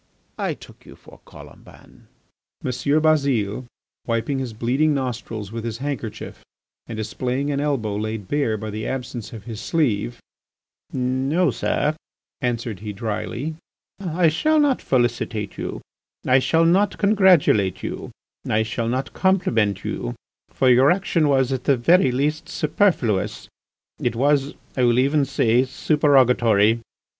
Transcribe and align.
I 0.39 0.55
took 0.55 0.83
you 0.83 0.95
for 0.95 1.19
Colomban." 1.27 2.07
M. 2.65 3.01
Bazile, 3.03 3.65
wiping 4.07 4.39
his 4.39 4.51
bleeding 4.51 4.95
nostrils 4.95 5.51
with 5.51 5.63
his 5.63 5.77
handkerchief 5.77 6.43
and 6.87 6.97
displaying 6.97 7.51
an 7.51 7.59
elbow 7.59 7.95
laid 7.97 8.27
bare 8.27 8.57
by 8.57 8.71
the 8.71 8.87
absence 8.87 9.31
of 9.31 9.43
his 9.43 9.61
sleeve: 9.61 10.19
"No, 10.91 11.51
sir," 11.51 11.95
answered 12.41 12.79
he 12.79 12.93
drily, 12.93 13.57
"I 13.99 14.27
shall 14.29 14.59
not 14.59 14.81
felicitate 14.81 15.59
you, 15.59 15.81
I 16.25 16.39
shall 16.39 16.65
not 16.65 16.97
congratulate 16.97 17.83
you, 17.83 18.09
I 18.49 18.63
shall 18.63 18.87
not 18.87 19.13
compliment 19.13 19.85
you, 19.85 20.15
for 20.49 20.67
your 20.67 20.89
action 20.89 21.29
was, 21.29 21.51
at 21.53 21.65
the 21.65 21.77
very 21.77 22.11
least, 22.11 22.49
superfluous; 22.49 23.47
it 23.99 24.15
was, 24.15 24.55
I 24.75 24.81
will 24.83 24.97
even 24.97 25.25
say, 25.25 25.63
supererogatory. 25.65 26.79